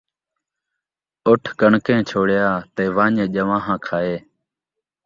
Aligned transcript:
اُٹھ 1.27 1.49
کݨکیں 1.59 2.01
چھوڑیا 2.09 2.47
تے 2.75 2.83
ونڄ 2.95 3.17
جوانہاں 3.33 3.79
کھائے 3.85 4.15